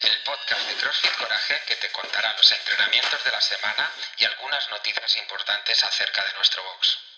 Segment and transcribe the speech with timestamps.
[0.00, 4.70] El podcast de CrossFit Coraje que te contará los entrenamientos de la semana y algunas
[4.70, 7.11] noticias importantes acerca de nuestro box.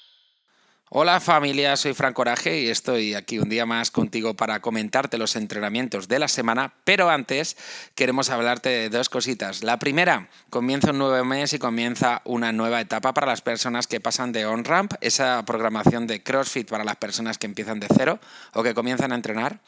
[0.90, 5.34] Hola familia, soy Fran Coraje y estoy aquí un día más contigo para comentarte los
[5.34, 7.56] entrenamientos de la semana, pero antes
[7.94, 9.62] queremos hablarte de dos cositas.
[9.62, 13.98] La primera, comienza un nuevo mes y comienza una nueva etapa para las personas que
[13.98, 18.20] pasan de on-ramp, esa programación de CrossFit para las personas que empiezan de cero
[18.52, 19.60] o que comienzan a entrenar.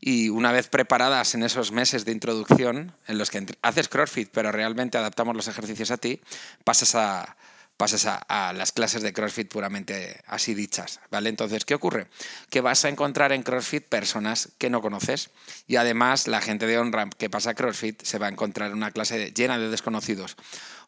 [0.00, 4.52] Y una vez preparadas en esos meses de introducción en los que haces CrossFit, pero
[4.52, 6.20] realmente adaptamos los ejercicios a ti,
[6.62, 7.36] pasas a
[7.80, 11.30] pasas a, las clases de CrossFit puramente así dichas, ¿vale?
[11.30, 12.08] Entonces, ¿qué ocurre?
[12.50, 15.30] Que vas a encontrar en CrossFit personas que no conoces
[15.66, 18.76] y además la gente de OnRamp que pasa a CrossFit se va a encontrar en
[18.76, 20.36] una clase llena de desconocidos.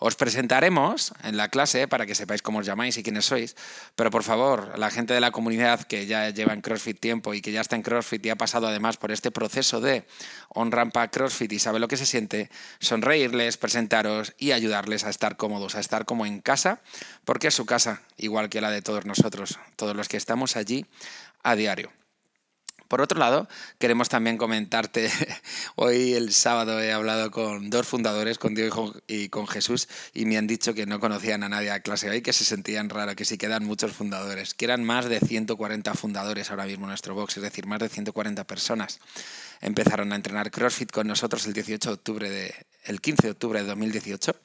[0.02, 3.54] Os presentaremos en la clase para que sepáis cómo os llamáis y quiénes sois,
[3.94, 7.40] pero por favor, la gente de la comunidad que ya lleva en CrossFit tiempo y
[7.40, 10.02] que ya está en CrossFit y ha pasado además por este proceso de
[10.48, 12.50] on-ramp a CrossFit y sabe lo que se siente,
[12.80, 16.80] sonreírles, presentaros y ayudarles a estar cómodos, a estar como en casa,
[17.24, 20.84] porque es su casa, igual que la de todos nosotros, todos los que estamos allí
[21.44, 22.01] a diario.
[22.92, 23.48] Por otro lado,
[23.78, 25.10] queremos también comentarte,
[25.76, 30.36] hoy el sábado he hablado con dos fundadores, con Diego y con Jesús, y me
[30.36, 33.24] han dicho que no conocían a nadie a clase hoy, que se sentían raro, que
[33.24, 37.38] si quedan muchos fundadores, que eran más de 140 fundadores ahora mismo en nuestro box,
[37.38, 39.00] es decir, más de 140 personas.
[39.62, 42.54] Empezaron a entrenar CrossFit con nosotros el 18 de octubre de,
[42.84, 44.36] el 15 de octubre de 2018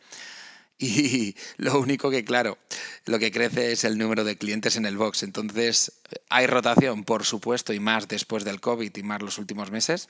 [0.79, 2.57] y lo único que, claro,
[3.05, 5.23] lo que crece es el número de clientes en el box.
[5.23, 5.91] Entonces,
[6.29, 10.07] hay rotación, por supuesto, y más después del COVID y más los últimos meses.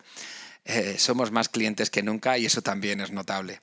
[0.66, 3.62] Eh, somos más clientes que nunca y eso también es notable.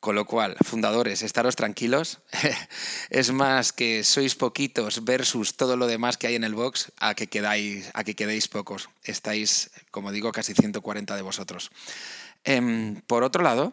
[0.00, 2.18] Con lo cual, fundadores, estaros tranquilos.
[3.10, 7.14] es más que sois poquitos versus todo lo demás que hay en el box a
[7.14, 8.88] que, quedáis, a que quedéis pocos.
[9.04, 11.70] Estáis, como digo, casi 140 de vosotros.
[12.42, 13.72] Em, por otro lado,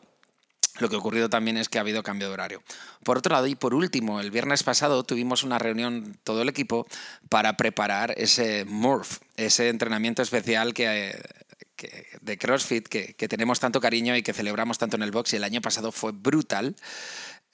[0.79, 2.63] lo que ha ocurrido también es que ha habido cambio de horario.
[3.03, 6.87] Por otro lado, y por último, el viernes pasado tuvimos una reunión todo el equipo
[7.29, 11.21] para preparar ese MURF, ese entrenamiento especial que,
[12.21, 15.37] de CrossFit que, que, tenemos tanto cariño y que celebramos tanto en el box y
[15.37, 16.75] el año pasado fue brutal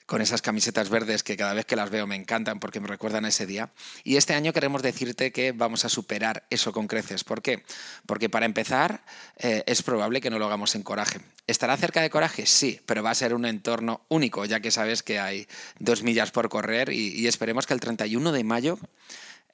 [0.06, 3.26] con esas camisetas verdes que cada vez que las veo me encantan porque me recuerdan
[3.26, 3.70] ese día.
[4.04, 7.24] Y este año queremos decirte que vamos a superar eso con creces.
[7.24, 7.64] ¿Por qué?
[8.06, 9.04] Porque para empezar
[9.36, 11.20] eh, es probable que no lo hagamos en coraje.
[11.46, 12.46] ¿Estará cerca de coraje?
[12.46, 15.46] Sí, pero va a ser un entorno único, ya que sabes que hay
[15.78, 18.78] dos millas por correr y esperemos que el 31 de mayo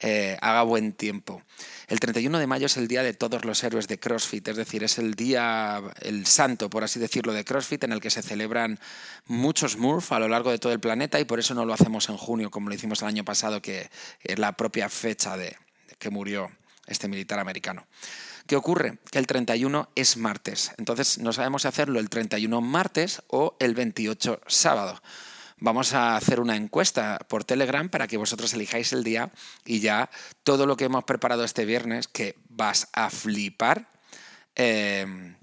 [0.03, 1.43] eh, haga buen tiempo.
[1.87, 4.83] El 31 de mayo es el día de todos los héroes de CrossFit, es decir,
[4.83, 8.81] es el día, el santo, por así decirlo, de CrossFit en el que se celebran
[9.27, 12.09] muchos MURF a lo largo de todo el planeta y por eso no lo hacemos
[12.09, 13.91] en junio como lo hicimos el año pasado, que
[14.25, 15.57] es la propia fecha de,
[15.99, 16.51] que murió
[16.87, 17.87] este militar americano.
[18.47, 18.99] ¿Qué ocurre?
[19.11, 23.75] Que el 31 es martes, entonces no sabemos si hacerlo el 31 martes o el
[23.75, 25.01] 28 sábado
[25.62, 29.31] vamos a hacer una encuesta por Telegram para que vosotros elijáis el día
[29.65, 30.11] y ya
[30.43, 33.89] todo lo que hemos preparado este viernes, que vas a flipar,
[34.56, 35.37] eh,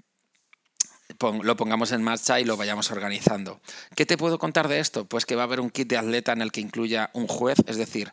[1.42, 3.60] lo pongamos en marcha y lo vayamos organizando.
[3.96, 5.06] ¿Qué te puedo contar de esto?
[5.06, 7.58] Pues que va a haber un kit de atleta en el que incluya un juez,
[7.66, 8.12] es decir,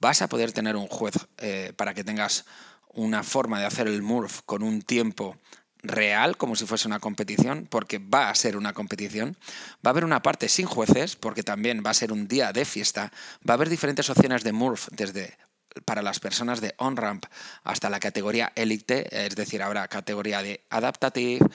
[0.00, 2.44] vas a poder tener un juez eh, para que tengas
[2.88, 5.36] una forma de hacer el MURF con un tiempo
[5.82, 9.36] real, como si fuese una competición, porque va a ser una competición.
[9.84, 12.64] Va a haber una parte sin jueces, porque también va a ser un día de
[12.64, 13.12] fiesta.
[13.48, 15.36] Va a haber diferentes opciones de MURF, desde
[15.84, 17.26] para las personas de on-ramp
[17.64, 21.46] hasta la categoría élite, es decir, habrá categoría de adaptative,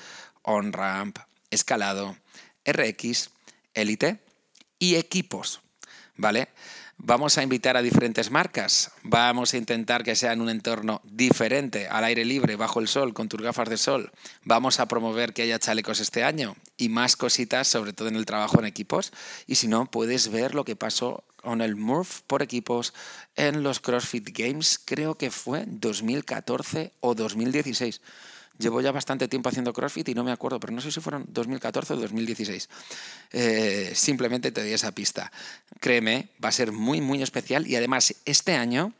[0.43, 1.17] on-ramp,
[1.49, 2.17] escalado,
[2.65, 3.31] RX,
[3.73, 4.19] élite
[4.79, 5.61] y equipos,
[6.15, 6.49] ¿vale?
[7.03, 11.87] Vamos a invitar a diferentes marcas, vamos a intentar que sea en un entorno diferente,
[11.87, 14.11] al aire libre, bajo el sol, con tus gafas de sol.
[14.43, 18.27] Vamos a promover que haya chalecos este año y más cositas, sobre todo en el
[18.27, 19.13] trabajo en equipos.
[19.47, 22.93] Y si no, puedes ver lo que pasó con el Murph por equipos
[23.35, 27.99] en los CrossFit Games, creo que fue 2014 o 2016.
[28.61, 31.25] Llevo ya bastante tiempo haciendo CrossFit y no me acuerdo, pero no sé si fueron
[31.27, 32.69] 2014 o 2016.
[33.31, 35.31] Eh, simplemente te doy esa pista.
[35.79, 38.93] Créeme, va a ser muy, muy especial y además este año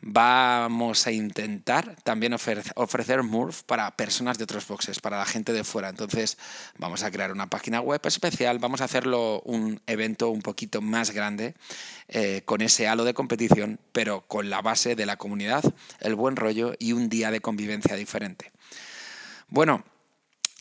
[0.00, 5.64] vamos a intentar también ofrecer MURF para personas de otros boxes, para la gente de
[5.64, 5.88] fuera.
[5.88, 6.38] Entonces
[6.76, 11.10] vamos a crear una página web especial, vamos a hacerlo un evento un poquito más
[11.10, 11.54] grande
[12.08, 15.64] eh, con ese halo de competición, pero con la base de la comunidad,
[16.00, 18.52] el buen rollo y un día de convivencia diferente.
[19.48, 19.84] Bueno,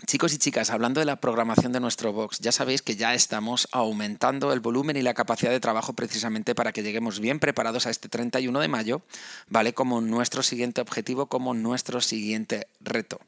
[0.05, 3.67] Chicos y chicas, hablando de la programación de nuestro box, ya sabéis que ya estamos
[3.71, 7.89] aumentando el volumen y la capacidad de trabajo precisamente para que lleguemos bien preparados a
[7.89, 9.01] este 31 de mayo,
[9.47, 9.73] ¿vale?
[9.73, 13.19] Como nuestro siguiente objetivo, como nuestro siguiente reto.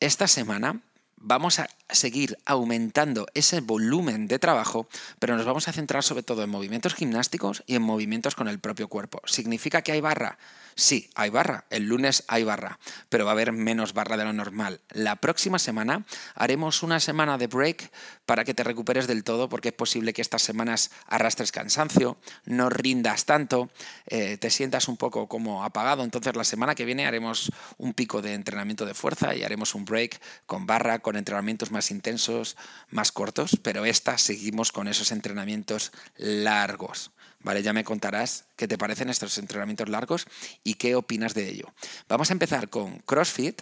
[0.00, 0.82] esta semana
[1.24, 4.88] vamos a seguir aumentando ese volumen de trabajo,
[5.18, 8.58] pero nos vamos a centrar sobre todo en movimientos gimnásticos y en movimientos con el
[8.58, 9.20] propio cuerpo.
[9.24, 10.38] ¿Significa que hay barra?
[10.76, 11.64] Sí, hay barra.
[11.70, 12.78] El lunes hay barra,
[13.08, 14.80] pero va a haber menos barra de lo normal.
[14.90, 16.04] La próxima semana
[16.34, 17.90] haremos una semana de break
[18.26, 22.70] para que te recuperes del todo, porque es posible que estas semanas arrastres cansancio, no
[22.70, 23.70] rindas tanto,
[24.06, 26.02] eh, te sientas un poco como apagado.
[26.02, 29.84] Entonces la semana que viene haremos un pico de entrenamiento de fuerza y haremos un
[29.84, 32.56] break con barra, con entrenamientos más intensos,
[32.90, 37.10] más cortos, pero esta seguimos con esos entrenamientos largos.
[37.40, 37.62] ¿Vale?
[37.62, 40.26] Ya me contarás qué te parecen estos entrenamientos largos
[40.62, 41.74] y qué opinas de ello.
[42.08, 43.60] Vamos a empezar con CrossFit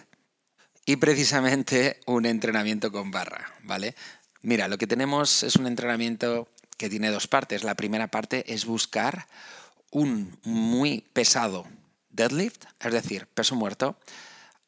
[0.85, 3.93] y precisamente un entrenamiento con barra, ¿vale?
[4.41, 6.47] Mira, lo que tenemos es un entrenamiento
[6.77, 7.63] que tiene dos partes.
[7.63, 9.27] La primera parte es buscar
[9.91, 11.65] un muy pesado
[12.09, 13.97] deadlift, es decir, peso muerto,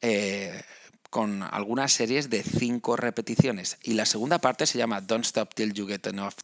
[0.00, 0.62] eh,
[1.10, 3.78] con algunas series de 5 repeticiones.
[3.82, 6.34] Y la segunda parte se llama Don't Stop Till You Get Enough.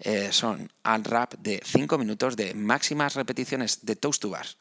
[0.00, 4.56] Eh, son unwrap de 5 minutos de máximas repeticiones de toast to bars.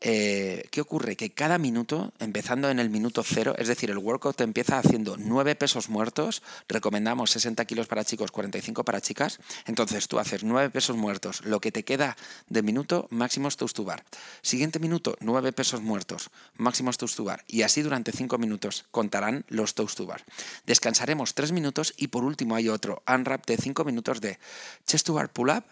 [0.00, 1.16] Eh, ¿qué ocurre?
[1.16, 5.56] Que cada minuto, empezando en el minuto cero, es decir, el workout empieza haciendo nueve
[5.56, 10.96] pesos muertos, recomendamos 60 kilos para chicos, 45 para chicas, entonces tú haces nueve pesos
[10.96, 12.16] muertos, lo que te queda
[12.48, 14.04] de minuto, máximos toast to bar.
[14.40, 19.44] Siguiente minuto, nueve pesos muertos, máximos toast to bar, y así durante cinco minutos contarán
[19.48, 20.24] los toast to bar.
[20.64, 24.38] Descansaremos tres minutos y por último hay otro unwrap de cinco minutos de
[24.86, 25.64] chest to bar pull up,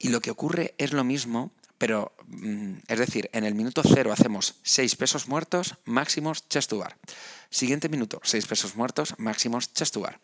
[0.00, 1.52] y lo que ocurre es lo mismo
[1.82, 6.78] pero mm, es decir, en el minuto cero hacemos 6 pesos muertos máximos chest to
[6.78, 6.96] bar.
[7.50, 10.20] Siguiente minuto, 6 pesos muertos máximos chest to bar.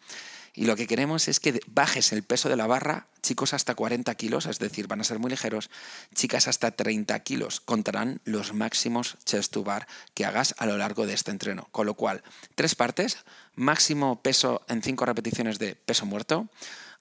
[0.54, 4.14] Y lo que queremos es que bajes el peso de la barra, chicos hasta 40
[4.14, 5.68] kilos, es decir, van a ser muy ligeros,
[6.14, 11.08] chicas hasta 30 kilos, contarán los máximos chest to bar que hagas a lo largo
[11.08, 11.66] de este entreno.
[11.72, 12.22] Con lo cual,
[12.54, 13.18] tres partes,
[13.56, 16.48] máximo peso en 5 repeticiones de peso muerto,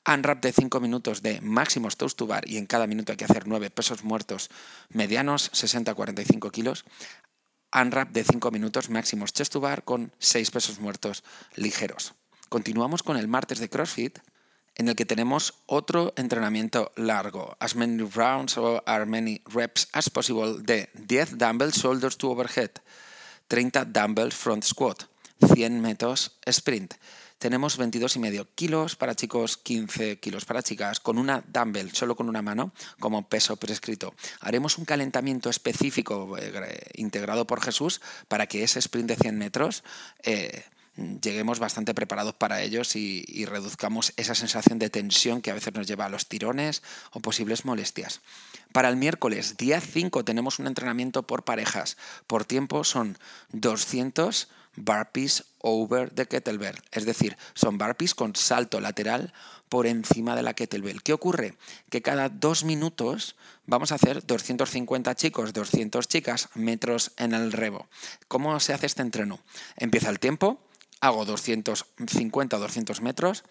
[0.07, 3.25] unwrap de 5 minutos de máximos toast to bar y en cada minuto hay que
[3.25, 4.49] hacer 9 pesos muertos
[4.89, 6.85] medianos, 60-45 kilos.
[7.73, 11.23] Unwrap de 5 minutos máximos chest to bar con 6 pesos muertos
[11.55, 12.15] ligeros.
[12.47, 14.19] Continuamos con el martes de CrossFit
[14.75, 20.09] en el que tenemos otro entrenamiento largo, as many rounds or as many reps as
[20.09, 22.71] possible de 10 dumbbells shoulders to overhead,
[23.49, 25.09] 30 dumbbells front squat,
[25.41, 26.93] 100 metros sprint
[27.37, 32.41] tenemos 22,5 kilos para chicos, 15 kilos para chicas, con una dumbbell, solo con una
[32.41, 34.13] mano, como peso prescrito.
[34.39, 39.83] Haremos un calentamiento específico eh, integrado por Jesús para que ese sprint de 100 metros...
[40.23, 40.63] Eh,
[41.21, 45.71] lleguemos bastante preparados para ellos y, y, reduzcamos esa sensación de tensión que a veces
[45.75, 46.81] nos lleva a los tirones
[47.11, 48.21] o posibles molestias.
[48.71, 51.97] Para el miércoles, día 5, tenemos un entrenamiento por parejas.
[52.25, 53.19] Por tiempo son
[53.51, 59.33] 200 burpees over the kettlebell, es decir, son burpees con salto lateral
[59.67, 61.03] por encima de la kettlebell.
[61.03, 61.57] ¿Qué ocurre?
[61.89, 63.35] Que cada dos minutos
[63.65, 67.87] vamos a hacer 250 chicos, 200 chicas, metros en el rebo.
[68.27, 69.39] ¿Cómo se hace este entreno?
[69.75, 70.61] Empieza el tiempo,
[71.01, 73.43] hago 250 o 200 metros,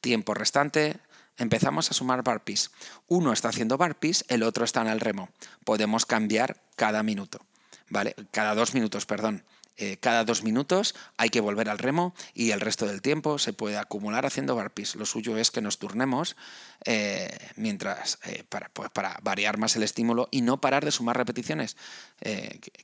[0.00, 0.98] tiempo restante,
[1.38, 2.70] empezamos a sumar burpees.
[3.08, 5.30] Uno está haciendo burpees, el otro está en el remo.
[5.64, 7.40] Podemos cambiar cada minuto,
[7.88, 8.14] ¿vale?
[8.30, 9.44] Cada dos minutos, perdón.
[9.76, 13.52] Eh, cada dos minutos hay que volver al remo y el resto del tiempo se
[13.52, 14.94] puede acumular haciendo burpees.
[14.94, 16.36] Lo suyo es que nos turnemos
[16.84, 21.16] eh, mientras eh, para, pues, para, variar más el estímulo y no parar de sumar
[21.16, 21.76] repeticiones,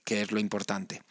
[0.05, 1.03] que es lo importante.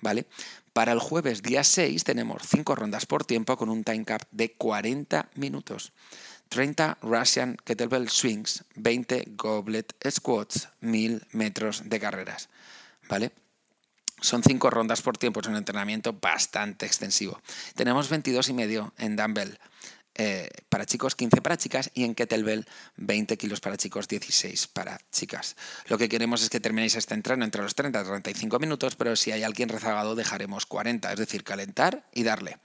[0.00, 0.26] ¿Vale?
[0.72, 4.52] Para el jueves día 6 tenemos 5 rondas por tiempo con un time cap de
[4.52, 5.92] 40 minutos.
[6.48, 12.48] 30 Russian Kettlebell Swings, 20 Goblet Squats, 1000 metros de carreras.
[13.08, 13.32] ¿Vale?
[14.20, 17.40] Son cinco rondas por tiempo, es un entrenamiento bastante extensivo.
[17.74, 19.58] Tenemos 22 y medio en dumbbell
[20.18, 22.64] eh, para chicos, 15 para chicas y en kettlebell
[22.96, 25.56] 20 kilos para chicos, 16 para chicas.
[25.88, 29.14] Lo que queremos es que terminéis este entreno entre los 30 y 35 minutos, pero
[29.14, 32.56] si hay alguien rezagado dejaremos 40, es decir, calentar y darle.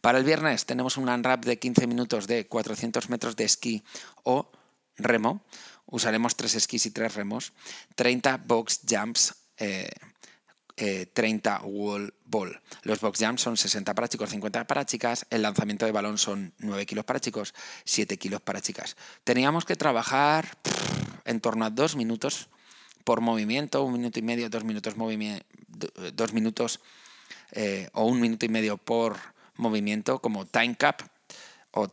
[0.00, 3.84] Para el viernes tenemos un unwrap de 15 minutos de 400 metros de esquí
[4.22, 4.50] o
[4.96, 5.44] remo.
[5.84, 7.52] Usaremos tres esquís y tres remos.
[7.96, 9.34] 30 box jumps.
[9.58, 9.90] Eh,
[10.76, 12.60] 30 eh, wall ball.
[12.82, 15.26] Los box jumps son 60 para chicos, 50 para chicas.
[15.30, 17.54] El lanzamiento de balón son 9 kilos para chicos,
[17.84, 18.96] 7 kilos para chicas.
[19.22, 20.58] Teníamos que trabajar
[21.24, 22.48] en torno a 2 minutos
[23.04, 24.94] por movimiento, un minuto y medio, dos minutos,
[26.14, 26.80] dos minutos
[27.52, 29.16] eh, o un minuto y medio por
[29.56, 31.02] movimiento como time cap.
[31.72, 31.86] O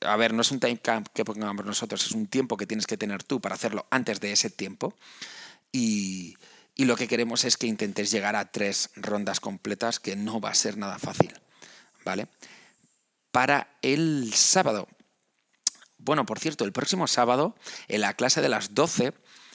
[0.00, 2.86] a ver, no es un time cap que pongamos nosotros, es un tiempo que tienes
[2.86, 4.94] que tener tú para hacerlo antes de ese tiempo.
[5.72, 6.36] Y,
[6.78, 10.50] y lo que queremos es que intentes llegar a tres rondas completas, que no va
[10.50, 11.34] a ser nada fácil.
[12.04, 12.28] ¿Vale?
[13.32, 14.86] Para el sábado.
[15.98, 17.56] Bueno, por cierto, el próximo sábado,
[17.88, 19.12] en la clase de las 12,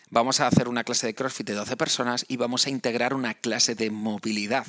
[0.10, 3.36] vamos a hacer una clase de CrossFit de 12 personas y vamos a integrar una
[3.36, 4.68] clase de movilidad,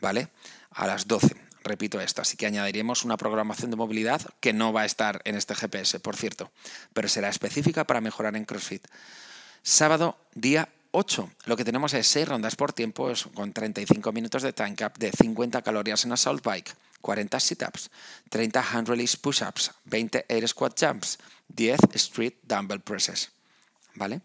[0.00, 0.28] ¿vale?
[0.70, 1.34] A las 12.
[1.64, 5.34] Repito esto, así que añadiremos una programación de movilidad que no va a estar en
[5.34, 6.52] este GPS, por cierto,
[6.94, 8.86] pero será específica para mejorar en CrossFit.
[9.62, 11.30] Sábado, día 8.
[11.46, 15.12] Lo que tenemos es 6 rondas por tiempo con 35 minutos de time cap de
[15.12, 17.90] 50 calorías en assault bike, 40 sit-ups,
[18.28, 21.18] 30 hand release push-ups, 20 air squat jumps,
[21.48, 23.30] 10 street dumbbell presses.
[23.94, 24.20] ¿Vale?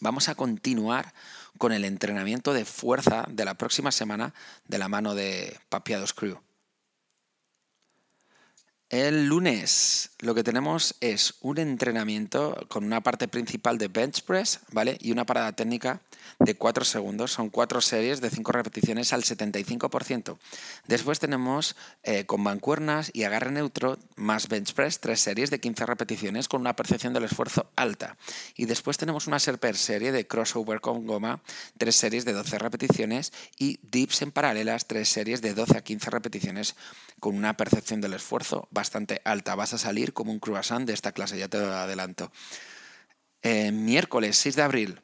[0.00, 1.12] Vamos a continuar
[1.58, 4.32] con el entrenamiento de fuerza de la próxima semana
[4.66, 6.38] de la mano de Papiados Crew.
[8.90, 14.60] El lunes lo que tenemos es un entrenamiento con una parte principal de bench press,
[14.72, 14.96] ¿vale?
[15.00, 16.00] Y una parada técnica
[16.38, 17.32] de 4 segundos.
[17.32, 20.38] Son cuatro series de 5 repeticiones al 75%.
[20.86, 25.86] Después tenemos eh, con mancuernas y agarre neutro más bench press, tres series de 15
[25.86, 28.16] repeticiones con una percepción del esfuerzo alta.
[28.56, 31.42] Y después tenemos una serper serie de crossover con goma,
[31.76, 36.10] tres series de 12 repeticiones y dips en paralelas, tres series de 12 a 15
[36.10, 36.74] repeticiones
[37.20, 39.56] con una percepción del esfuerzo bastante alta.
[39.56, 42.30] Vas a salir como un croissant de esta clase, ya te adelanto.
[43.42, 45.00] Eh, miércoles 6 de abril,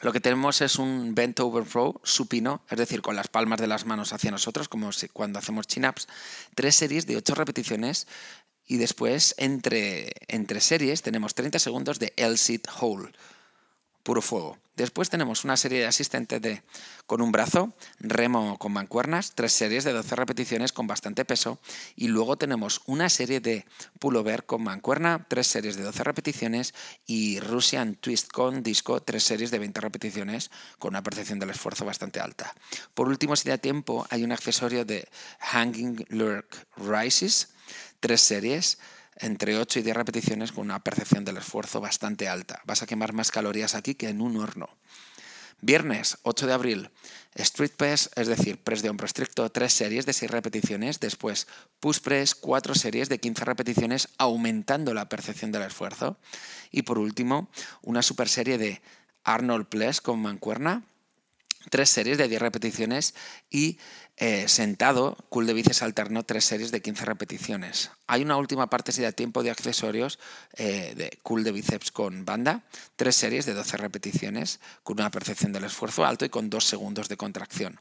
[0.00, 3.66] lo que tenemos es un bent over row supino, es decir, con las palmas de
[3.66, 6.08] las manos hacia nosotros, como cuando hacemos chin-ups,
[6.54, 8.06] tres series de ocho repeticiones
[8.66, 13.12] y después entre, entre series tenemos 30 segundos de L-sit hole
[14.06, 14.56] puro fuego.
[14.76, 16.62] Después tenemos una serie de asistentes de,
[17.06, 21.58] con un brazo, remo con mancuernas, tres series de 12 repeticiones con bastante peso
[21.96, 23.64] y luego tenemos una serie de
[23.98, 26.72] pullover con mancuerna, tres series de 12 repeticiones
[27.04, 31.84] y Russian Twist con disco, tres series de 20 repeticiones con una percepción del esfuerzo
[31.84, 32.54] bastante alta.
[32.94, 35.08] Por último, si da tiempo, hay un accesorio de
[35.40, 37.48] Hanging Lurk Rises,
[37.98, 38.78] tres series
[39.16, 42.62] entre 8 y 10 repeticiones con una percepción del esfuerzo bastante alta.
[42.64, 44.68] Vas a quemar más calorías aquí que en un horno.
[45.62, 46.90] Viernes 8 de abril,
[47.34, 51.00] Street Press, es decir, press de hombro estricto, 3 series de 6 repeticiones.
[51.00, 51.46] Después,
[51.80, 56.18] Push Press, 4 series de 15 repeticiones, aumentando la percepción del esfuerzo.
[56.70, 57.48] Y por último,
[57.80, 58.82] una super serie de
[59.24, 60.84] Arnold Press con mancuerna,
[61.70, 63.14] tres series de 10 repeticiones
[63.50, 63.78] y
[64.18, 67.90] eh, sentado, cool de bíceps alterno, tres series de 15 repeticiones.
[68.06, 70.18] Hay una última parte si da tiempo de accesorios
[70.54, 72.64] eh, de cool de bíceps con banda,
[72.96, 77.10] tres series de 12 repeticiones con una percepción del esfuerzo alto y con dos segundos
[77.10, 77.80] de contracción.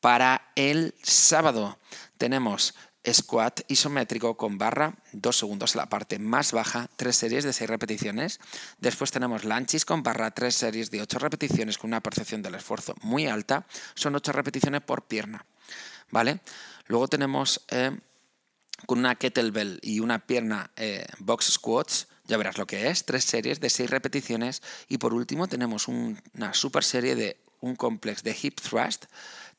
[0.00, 1.78] Para el sábado
[2.18, 2.74] tenemos
[3.10, 7.68] squat isométrico con barra, dos segundos en la parte más baja, tres series de seis
[7.68, 8.40] repeticiones.
[8.78, 12.94] Después tenemos lanchis con barra, tres series de ocho repeticiones con una percepción del esfuerzo
[13.02, 13.66] muy alta.
[13.94, 15.46] Son ocho repeticiones por pierna.
[16.10, 16.40] ¿Vale?
[16.86, 17.96] Luego tenemos eh,
[18.86, 23.24] con una kettlebell y una pierna eh, box squats, ya verás lo que es, tres
[23.24, 24.62] series de seis repeticiones.
[24.88, 29.06] Y por último tenemos una super serie de un complex de hip thrust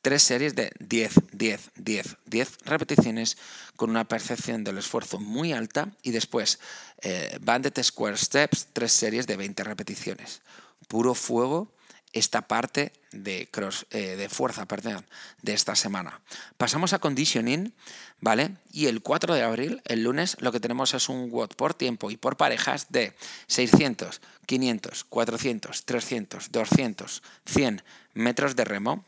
[0.05, 3.37] tres series de 10, 10, 10, 10 repeticiones
[3.75, 6.59] con una percepción del esfuerzo muy alta y después
[7.01, 10.43] eh, Banded Square Steps, tres series de 20 repeticiones.
[10.87, 11.71] Puro fuego
[12.15, 15.05] esta parte de, cross, eh, de fuerza perdón,
[15.41, 16.21] de esta semana.
[16.57, 17.73] Pasamos a conditioning,
[18.21, 18.55] ¿vale?
[18.71, 22.09] Y el 4 de abril, el lunes, lo que tenemos es un WOD por tiempo
[22.09, 23.13] y por parejas de
[23.47, 29.05] 600, 500, 400, 300, 200, 100 metros de remo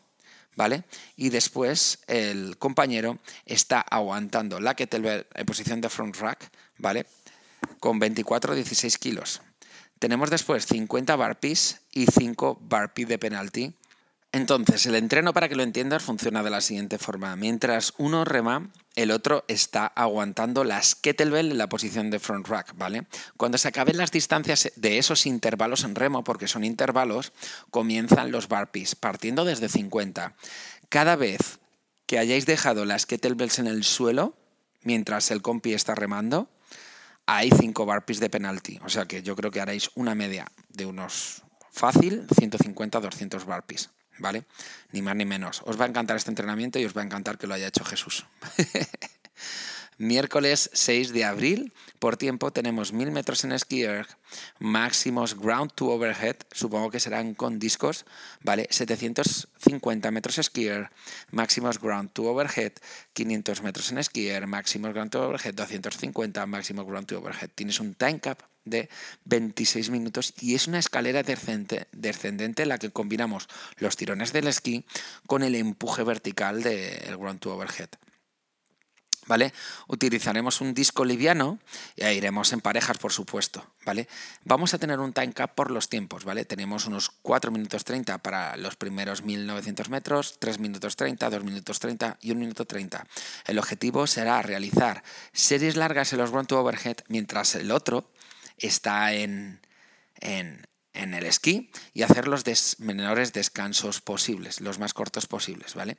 [0.58, 0.84] ¿vale?
[1.16, 6.50] Y después el compañero está aguantando la kettlebell en posición de front rack,
[6.80, 7.06] ¿vale?
[7.80, 9.42] Con 24-16 kilos.
[10.00, 13.74] Tenemos después 50 barpees y 5 barpees de penalty
[14.34, 17.36] entonces, el entreno, para que lo entiendas, funciona de la siguiente forma.
[17.36, 22.74] Mientras uno rema, el otro está aguantando las kettlebell en la posición de front rack,
[22.76, 23.08] ¿vale?
[23.38, 27.32] Cuando se acaben las distancias de esos intervalos en remo, porque son intervalos,
[27.72, 30.36] comienzan los burpees, partiendo desde 50.
[30.90, 31.60] Cada vez
[32.06, 34.36] que hayáis dejado las kettlebells en el suelo,
[34.84, 36.50] mientras el compi está remando,
[37.28, 38.80] hay 5 burpees de penalty.
[38.84, 43.92] O sea que yo creo que haréis una media de unos fácil 150-200 burpees.
[44.20, 44.46] ¿vale?
[44.92, 45.62] Ni más ni menos.
[45.66, 47.84] Os va a encantar este entrenamiento y os va a encantar que lo haya hecho
[47.86, 48.26] Jesús.
[50.00, 53.84] Miércoles 6 de abril, por tiempo tenemos 1000 metros en ski
[54.60, 58.06] máximos ground to overhead, supongo que serán con discos,
[58.44, 58.68] ¿vale?
[58.70, 60.70] 750 metros ski
[61.32, 62.74] máximos ground to overhead,
[63.14, 67.50] 500 metros en ski máximos ground to overhead, 250 máximos ground to overhead.
[67.56, 68.90] Tienes un time cap de
[69.26, 74.86] 26 minutos y es una escalera descendente en la que combinamos los tirones del esquí
[75.26, 77.90] con el empuje vertical del ground to overhead.
[79.28, 79.54] ¿Vale?
[79.88, 81.60] Utilizaremos un disco liviano
[81.96, 84.08] y iremos en parejas, por supuesto, ¿vale?
[84.44, 86.46] Vamos a tener un time cap por los tiempos, ¿vale?
[86.46, 91.80] Tenemos unos 4 minutos 30 para los primeros 1900 metros, 3 minutos 30, 2 minutos
[91.80, 93.06] 30 y 1 minuto 30.
[93.46, 95.04] El objetivo será realizar
[95.34, 98.10] series largas en los run to overhead mientras el otro
[98.58, 99.62] está en,
[100.20, 100.66] en,
[100.98, 102.44] en el esquí y hacer los
[102.80, 105.98] menores descansos posibles, los más cortos posibles, ¿vale?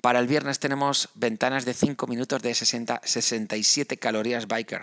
[0.00, 4.82] Para el viernes tenemos ventanas de 5 minutos de 60, 67 calorías biker.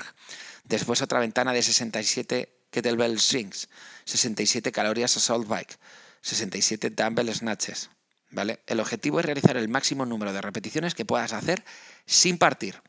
[0.63, 3.69] Después otra ventana de 67 kettlebell swings,
[4.05, 5.77] 67 calorías assault bike,
[6.21, 7.89] 67 dumbbell snatches,
[8.31, 8.59] ¿vale?
[8.67, 11.63] El objetivo es realizar el máximo número de repeticiones que puedas hacer
[12.05, 12.81] sin partir.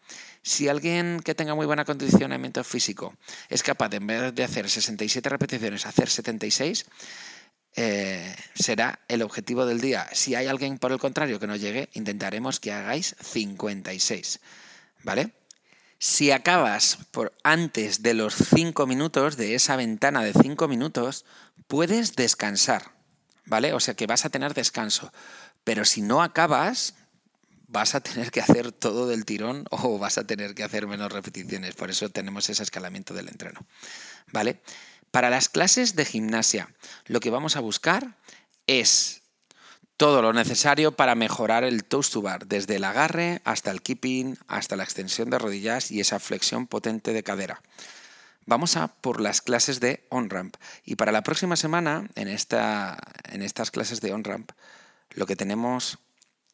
[0.47, 3.17] Si alguien que tenga muy buen acondicionamiento físico
[3.49, 6.87] es capaz, de, en vez de hacer 67 repeticiones, hacer 76,
[7.75, 10.09] eh, será el objetivo del día.
[10.13, 14.39] Si hay alguien, por el contrario, que no llegue, intentaremos que hagáis 56.
[15.03, 15.33] ¿Vale?
[15.99, 21.25] Si acabas por antes de los 5 minutos, de esa ventana de 5 minutos,
[21.67, 22.93] puedes descansar.
[23.47, 23.73] ¿Vale?
[23.73, 25.13] O sea que vas a tener descanso.
[25.65, 26.95] Pero si no acabas,
[27.69, 31.13] vas a tener que hacer todo del tirón o vas a tener que hacer menos
[31.13, 31.75] repeticiones.
[31.75, 33.61] Por eso tenemos ese escalamiento del entreno.
[34.33, 34.61] ¿Vale?
[35.11, 36.75] Para las clases de gimnasia,
[37.07, 38.19] lo que vamos a buscar
[38.67, 39.23] es
[39.97, 44.37] todo lo necesario para mejorar el toast to bar, desde el agarre hasta el keeping,
[44.47, 47.63] hasta la extensión de rodillas y esa flexión potente de cadera.
[48.45, 50.57] Vamos a por las clases de on-ramp.
[50.85, 54.53] Y para la próxima semana, en, esta, en estas clases de on-ramp,
[55.11, 55.99] lo que tenemos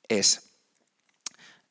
[0.09, 0.52] es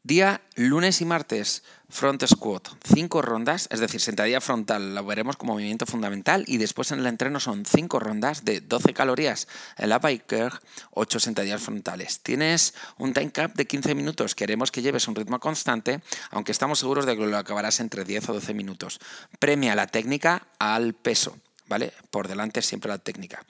[0.04, 5.54] Día lunes y martes, front squat, cinco rondas, es decir, sentadilla frontal, la veremos como
[5.54, 10.00] movimiento fundamental y después en el entreno son cinco rondas de 12 calorías en la
[10.00, 10.54] biker,
[10.90, 12.20] 8 sentadillas frontales.
[12.22, 16.80] Tienes un time cap de 15 minutos, queremos que lleves un ritmo constante, aunque estamos
[16.80, 19.00] seguros de que lo acabarás entre 10 o 12 minutos.
[19.38, 21.38] Premia la técnica al peso,
[21.68, 21.94] ¿vale?
[22.10, 23.46] Por delante siempre la técnica.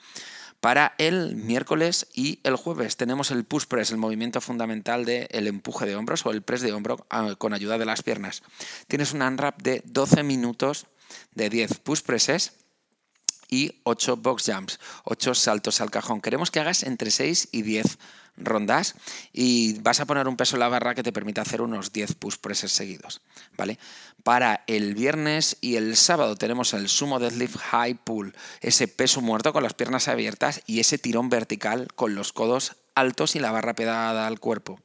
[0.62, 5.86] Para el miércoles y el jueves tenemos el push press, el movimiento fundamental del empuje
[5.86, 8.44] de hombros o el press de hombro ah, con ayuda de las piernas.
[8.86, 10.86] Tienes un unwrap de 12 minutos
[11.34, 12.52] de 10 push presses
[13.52, 16.22] y 8 box jumps, 8 saltos al cajón.
[16.22, 17.98] Queremos que hagas entre 6 y 10
[18.38, 18.94] rondas
[19.30, 22.14] y vas a poner un peso en la barra que te permita hacer unos 10
[22.14, 23.20] push presses seguidos,
[23.58, 23.78] ¿vale?
[24.22, 29.52] Para el viernes y el sábado tenemos el sumo deadlift high pull, ese peso muerto
[29.52, 33.74] con las piernas abiertas y ese tirón vertical con los codos altos y la barra
[33.74, 34.80] pegada al cuerpo.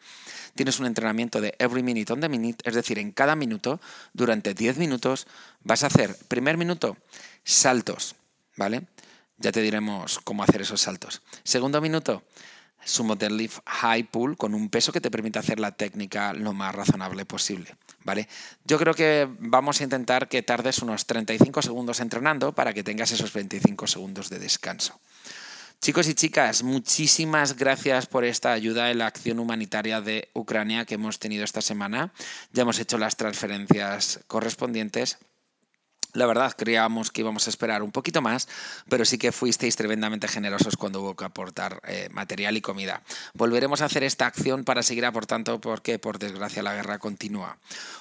[0.56, 3.80] Tienes un entrenamiento de every minute on the minute, es decir, en cada minuto,
[4.12, 5.26] durante 10 minutos,
[5.64, 6.98] vas a hacer, primer minuto,
[7.46, 8.16] saltos,
[8.58, 8.88] ¿vale?
[9.38, 11.22] Ya te diremos cómo hacer esos saltos.
[11.44, 12.24] Segundo minuto,
[12.84, 16.74] sumo deadlift high pull con un peso que te permite hacer la técnica lo más
[16.74, 17.76] razonable posible.
[18.04, 18.28] ¿Vale?
[18.64, 23.12] Yo creo que vamos a intentar que tardes unos 35 segundos entrenando para que tengas
[23.12, 25.00] esos 25 segundos de descanso.
[25.80, 30.96] Chicos y chicas, muchísimas gracias por esta ayuda en la acción humanitaria de Ucrania que
[30.96, 32.14] hemos tenido esta semana.
[32.52, 35.20] Ya hemos hecho las transferencias correspondientes
[36.14, 38.48] la verdad, creíamos que íbamos a esperar un poquito más,
[38.90, 43.04] pero sí que fuisteis tremendamente generosos cuando hubo que aportar eh, material y comida.
[43.34, 47.58] Volveremos a hacer esta acción para seguir aportando porque, por desgracia, la guerra continúa.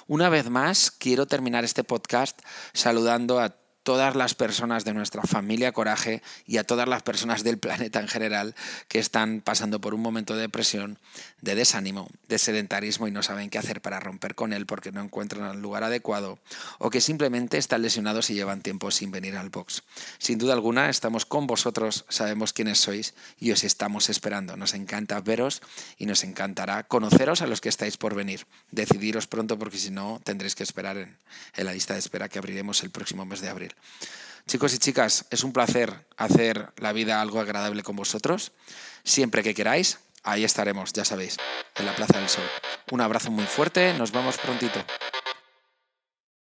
[0.07, 2.39] Una vez más, quiero terminar este podcast
[2.73, 3.55] saludando a
[3.87, 8.09] todas las personas de nuestra familia Coraje y a todas las personas del planeta en
[8.09, 8.53] general
[8.89, 10.99] que están pasando por un momento de depresión,
[11.39, 15.01] de desánimo, de sedentarismo y no saben qué hacer para romper con él porque no
[15.01, 16.37] encuentran el lugar adecuado
[16.79, 19.83] o que simplemente están lesionados y llevan tiempo sin venir al box.
[20.17, 24.57] Sin duda alguna, estamos con vosotros, sabemos quiénes sois y os estamos esperando.
[24.57, 25.61] Nos encanta veros
[25.97, 28.47] y nos encantará conoceros a los que estáis por venir.
[28.69, 31.17] Decidiros pronto porque si no tendréis que esperar en,
[31.55, 33.76] en la lista de espera que abriremos el próximo mes de abril.
[34.47, 38.53] Chicos y chicas, es un placer hacer la vida algo agradable con vosotros.
[39.03, 41.37] Siempre que queráis, ahí estaremos, ya sabéis,
[41.75, 42.45] en la Plaza del Sol.
[42.91, 44.83] Un abrazo muy fuerte, nos vemos prontito.